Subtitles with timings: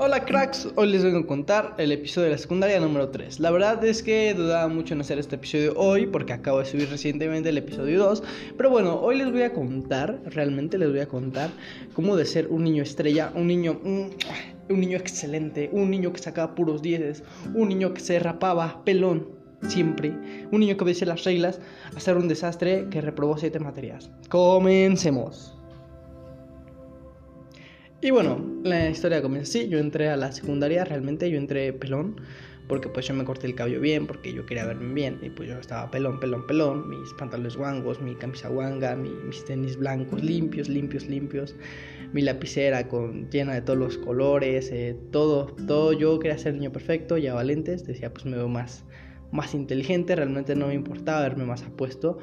[0.00, 3.40] Hola cracks, hoy les vengo a contar el episodio de la secundaria número 3.
[3.40, 6.88] La verdad es que dudaba mucho en hacer este episodio hoy porque acabo de subir
[6.88, 8.22] recientemente el episodio 2.
[8.56, 11.50] Pero bueno, hoy les voy a contar, realmente les voy a contar
[11.94, 13.80] cómo de ser un niño estrella, un niño...
[13.82, 14.10] Un,
[14.68, 17.24] niño excelente, un niño que sacaba puros dieces,
[17.54, 19.26] un niño que se rapaba pelón
[19.66, 20.10] siempre,
[20.52, 21.58] un niño que obedecía las reglas,
[21.96, 24.10] a ser un desastre que reprobó siete materias.
[24.28, 25.57] Comencemos.
[28.00, 29.68] Y bueno, la historia comienza así.
[29.68, 32.20] Yo entré a la secundaria, realmente yo entré pelón,
[32.68, 35.18] porque pues yo me corté el cabello bien, porque yo quería verme bien.
[35.20, 36.88] Y pues yo estaba pelón, pelón, pelón.
[36.88, 41.56] Mis pantalones guangos, mi camisa guanga, mis tenis blancos, limpios, limpios, limpios.
[42.12, 45.92] Mi lapicera con, llena de todos los colores, eh, todo, todo.
[45.92, 47.84] Yo quería ser niño perfecto, ya lentes.
[47.84, 48.84] Decía, pues me veo más,
[49.32, 50.14] más inteligente.
[50.14, 52.18] Realmente no me importaba verme más apuesto.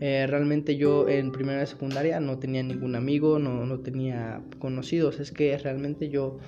[0.00, 5.18] Eh, realmente yo en primera de secundaria no tenía ningún amigo, no, no, tenía conocidos.
[5.20, 6.38] Es que realmente yo,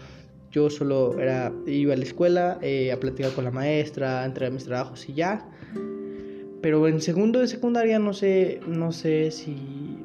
[0.52, 4.52] yo solo era, iba a la escuela eh, a platicar con la maestra, a entregar
[4.52, 5.48] mis trabajos y ya.
[6.62, 9.56] Pero en segundo de secundaria no sé, no sé si,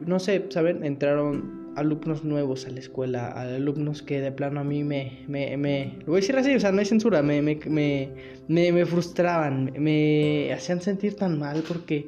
[0.06, 0.84] no sé, ¿saben?
[0.84, 5.98] Entraron alumnos nuevos a la escuela, alumnos que de plano a mí me, me, me
[6.00, 8.12] lo voy a decir así, o sea, no hay censura, me, me, me,
[8.48, 12.08] me frustraban, me hacían sentir tan mal porque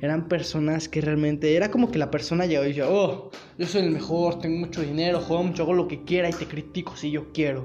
[0.00, 3.82] eran personas que realmente era como que la persona llegó y decía, oh, yo soy
[3.82, 7.10] el mejor, tengo mucho dinero, home, yo hago lo que quiera y te critico si
[7.10, 7.64] yo quiero.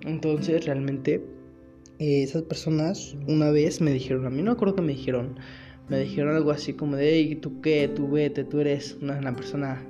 [0.00, 1.24] Entonces realmente
[1.98, 5.38] eh, esas personas una vez me dijeron, a mí no me acuerdo que me dijeron,
[5.88, 7.88] me dijeron algo así como de, hey, ¿tú qué?
[7.88, 9.86] Tú vete, tú eres una, una persona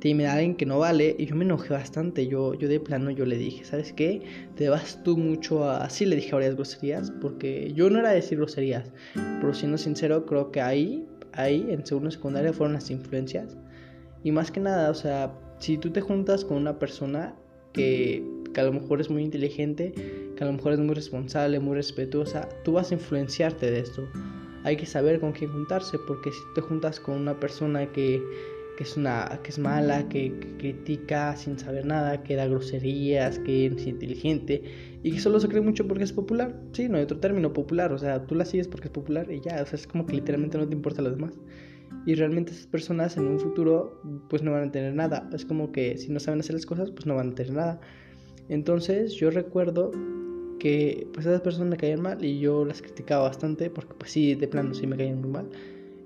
[0.00, 3.26] tímida, alguien que no vale, y yo me enojé bastante, yo, yo de plano yo
[3.26, 4.22] le dije, ¿sabes qué?
[4.56, 5.84] Te vas tú mucho a...
[5.84, 10.50] Así le dije varias groserías, porque yo no era decir groserías, pero siendo sincero, creo
[10.50, 13.56] que ahí, ahí, en segundo secundaria fueron las influencias,
[14.24, 17.34] y más que nada, o sea, si tú te juntas con una persona
[17.72, 19.92] que, que a lo mejor es muy inteligente,
[20.36, 24.08] que a lo mejor es muy responsable, muy respetuosa, tú vas a influenciarte de esto.
[24.64, 28.22] Hay que saber con quién juntarse, porque si te juntas con una persona que
[28.78, 33.66] que es una que es mala, que, critica sin saber nada, que da groserías, que
[33.66, 34.62] es inteligente
[35.02, 36.54] y que solo se cree mucho porque es popular.
[36.70, 39.40] Sí, no hay otro término popular, o sea, tú la sigues porque es popular y
[39.40, 41.32] ya, o sea, es como que literalmente no te importa lo demás.
[42.06, 45.28] Y realmente esas personas en un futuro pues no van a tener nada.
[45.32, 47.80] Es como que si no saben hacer las cosas, pues no van a tener nada.
[48.48, 49.90] Entonces, yo recuerdo
[50.60, 54.36] que pues esas personas me caían mal y yo las criticaba bastante porque pues sí,
[54.36, 55.48] de plano sí me caían muy mal.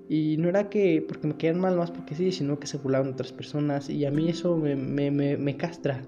[0.09, 3.13] Y no era que porque me quedan mal más porque sí, sino que se burlaban
[3.13, 6.01] otras personas y a mí eso me, me, me, castra.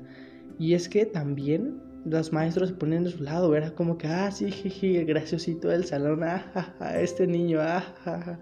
[0.60, 4.32] Y es que también los maestros se ponían de su lado, era como que, ah,
[4.32, 4.52] sí,
[4.82, 8.40] el graciosito del salón, ah, este niño, ah,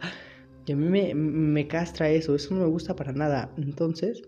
[0.66, 3.52] Y a mí me, me castra eso, eso no me gusta para nada.
[3.58, 4.24] Entonces,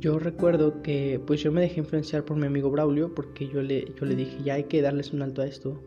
[0.00, 3.92] yo recuerdo que pues yo me dejé influenciar por mi amigo Braulio porque yo le,
[3.98, 5.82] yo le dije, ya hay que darles un alto a esto.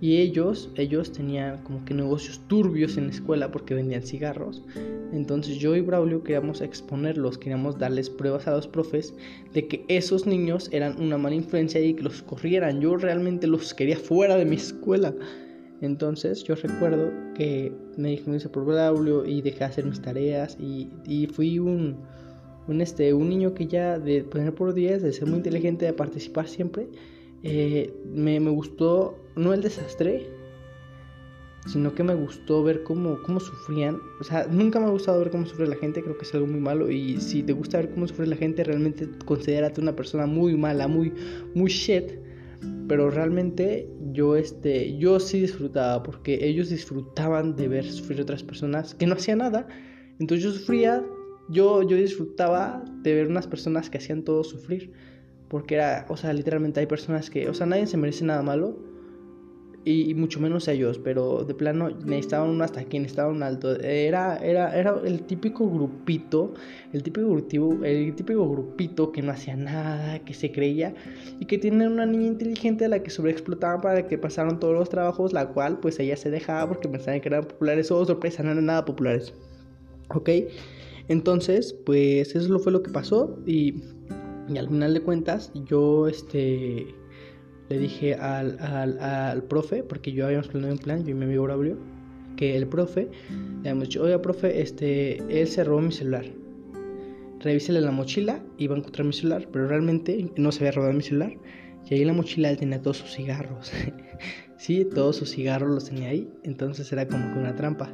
[0.00, 4.62] Y ellos, ellos tenían como que negocios turbios en la escuela porque vendían cigarros.
[5.12, 9.14] Entonces yo y Braulio queríamos exponerlos, queríamos darles pruebas a los profes
[9.54, 12.80] de que esos niños eran una mala influencia y que los corrieran.
[12.80, 15.14] Yo realmente los quería fuera de mi escuela.
[15.80, 20.90] Entonces yo recuerdo que me dije por Braulio y dejé de hacer mis tareas y,
[21.06, 21.96] y fui un,
[22.68, 25.92] un, este, un niño que ya de poner por 10, de ser muy inteligente, de
[25.94, 26.88] participar siempre
[27.42, 30.28] eh, me, me, gustó, no el desastre,
[31.66, 33.98] sino que me gustó ver cómo, cómo sufrían.
[34.20, 36.46] O sea, nunca me ha gustado ver cómo sufre la gente, creo que es algo
[36.46, 36.90] muy malo.
[36.90, 40.88] Y si te gusta ver cómo sufre la gente, realmente considérate una persona muy mala,
[40.88, 41.12] muy,
[41.54, 42.12] muy shit.
[42.88, 48.94] Pero realmente yo, este, yo sí disfrutaba, porque ellos disfrutaban de ver sufrir otras personas
[48.94, 49.66] que no hacían nada.
[50.20, 51.04] Entonces yo sufría,
[51.48, 54.92] yo, yo disfrutaba de ver unas personas que hacían todo sufrir.
[55.48, 58.76] Porque era, o sea, literalmente hay personas que, o sea, nadie se merece nada malo.
[59.88, 63.80] Y, mucho menos ellos, pero de plano necesitaban un hasta aquí, necesitaban un alto.
[63.80, 66.54] Era, era, era el típico grupito,
[66.92, 70.92] el típico, grupito, el típico grupito que no hacía nada, que se creía
[71.38, 74.88] y que tiene una niña inteligente a la que sobreexplotaban para que pasaron todos los
[74.88, 77.88] trabajos, la cual pues ella se dejaba porque pensaban que eran populares.
[77.92, 79.34] Oh, sorpresa, no eran nada populares.
[80.08, 80.30] ¿Ok?
[81.06, 83.84] Entonces, pues eso fue lo que pasó y
[84.48, 86.94] y al final de cuentas, yo este,
[87.68, 91.24] le dije al, al, al profe, porque yo habíamos planeado un plan, yo y mi
[91.24, 91.76] amigo Braulio,
[92.36, 96.26] que el profe, le habíamos dicho, oiga, profe, este, él se robó mi celular.
[97.40, 100.92] Revísele la mochila y va a encontrar mi celular, pero realmente no se había robado
[100.92, 101.32] mi celular.
[101.88, 103.72] Y ahí en la mochila él tenía todos sus cigarros.
[104.56, 106.28] sí, todos sus cigarros los tenía ahí.
[106.42, 107.90] Entonces era como que una trampa.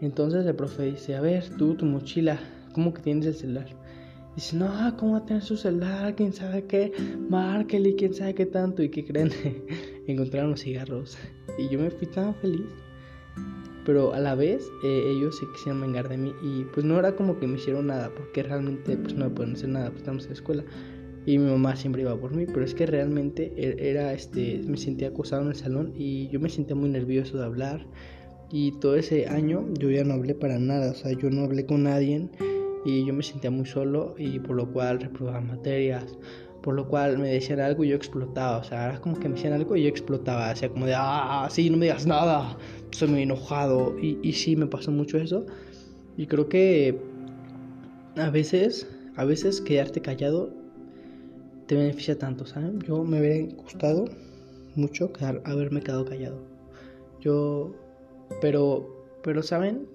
[0.00, 2.38] Entonces el profe dice, a ver, tú, tu mochila,
[2.72, 3.66] ¿cómo que tienes el celular?
[4.34, 6.16] Dice, no, ¿cómo va a tener su celular?
[6.16, 6.92] ¿Quién sabe qué?
[7.28, 8.82] Márquele, ¿quién sabe qué tanto?
[8.82, 9.30] ¿Y qué creen?
[10.08, 11.16] Encontraron los cigarros.
[11.56, 12.66] Y yo me fui tan feliz.
[13.86, 16.32] Pero a la vez eh, ellos se quisieron vengar de mí.
[16.42, 18.10] Y pues no era como que me hicieron nada.
[18.12, 19.90] Porque realmente pues no me pueden hacer nada.
[19.90, 20.64] Pues estamos en la escuela.
[21.26, 22.44] Y mi mamá siempre iba por mí.
[22.46, 24.62] Pero es que realmente e-, era este.
[24.66, 25.92] Me sentía acosado en el salón.
[25.96, 27.86] Y yo me sentía muy nervioso de hablar.
[28.50, 30.90] Y todo ese año yo ya no hablé para nada.
[30.90, 32.28] O sea, yo no hablé con nadie
[32.84, 36.04] y yo me sentía muy solo y por lo cual reprobaba materias,
[36.62, 39.34] por lo cual me decían algo y yo explotaba, o sea, era como que me
[39.34, 42.56] decían algo y yo explotaba, o sea, como de, ah, sí, no me digas nada,
[42.90, 45.44] estoy muy enojado y, y sí, me pasó mucho eso
[46.16, 46.98] y creo que
[48.16, 48.86] a veces,
[49.16, 50.50] a veces quedarte callado
[51.66, 52.80] te beneficia tanto, ¿saben?
[52.80, 54.04] Yo me hubiera gustado
[54.76, 56.38] mucho quedar, haberme quedado callado.
[57.20, 57.74] Yo,
[58.40, 58.86] pero,
[59.22, 59.86] pero, ¿saben?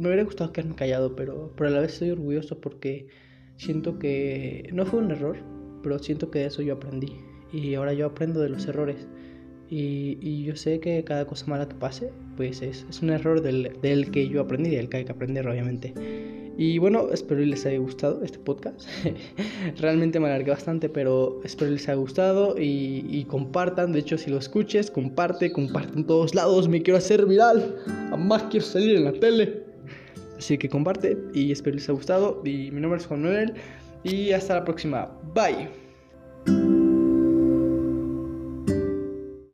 [0.00, 3.06] Me hubiera gustado quedarme callado, pero, pero a la vez estoy orgulloso porque
[3.58, 5.36] siento que no fue un error,
[5.82, 7.12] pero siento que de eso yo aprendí.
[7.52, 9.06] Y ahora yo aprendo de los errores.
[9.68, 13.42] Y, y yo sé que cada cosa mala que pase, pues es, es un error
[13.42, 15.92] del, del, que yo aprendí, del que hay que aprender, obviamente.
[16.56, 18.88] Y bueno, espero les haya gustado este podcast.
[19.78, 23.92] Realmente me alargué bastante, pero espero les haya gustado y, y, compartan.
[23.92, 26.68] De hecho, si lo escuches, comparte, comparte en todos lados.
[26.68, 27.76] Me quiero hacer viral.
[28.08, 29.69] Además, quiero salir en la tele.
[30.40, 32.40] Así que comparte y espero les haya gustado.
[32.42, 33.52] Mi nombre es Juan Noel
[34.02, 35.10] y hasta la próxima.
[35.34, 35.89] Bye.